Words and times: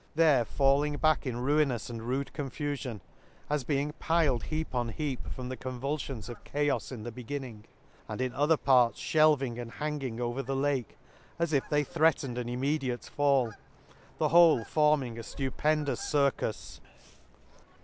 133 0.15 0.33
there 0.33 0.45
falling 0.45 0.97
back 0.97 1.27
in 1.27 1.37
ruinous 1.37 1.87
and 1.87 2.01
rude 2.01 2.31
eonfufion, 2.33 3.01
as 3.51 3.63
being 3.63 3.93
piled 3.99 4.41
heap 4.45 4.73
on 4.73 4.89
heap 4.89 5.27
from 5.29 5.47
the 5.47 5.55
convulfions 5.55 6.27
of 6.27 6.43
chaos 6.43 6.91
in 6.91 7.03
the 7.03 7.11
be 7.11 7.23
ginning; 7.23 7.65
and 8.09 8.19
in 8.19 8.33
other 8.33 8.57
parts 8.57 8.99
fhelving 8.99 9.61
and 9.61 9.73
hanging 9.73 10.19
over 10.19 10.41
the 10.41 10.55
Lake, 10.55 10.97
as 11.37 11.53
if 11.53 11.69
they 11.69 11.83
threat 11.83 12.15
ened 12.25 12.39
an 12.39 12.49
immediate 12.49 13.03
fall;— 13.05 13.53
the 14.17 14.29
whole 14.29 14.63
forming 14.65 15.19
a 15.19 15.21
flupendous 15.21 15.99
circus. 15.99 16.81